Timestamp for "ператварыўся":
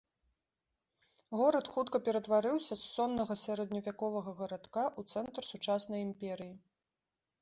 2.07-2.73